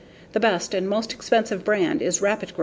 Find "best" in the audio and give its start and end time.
0.39-0.73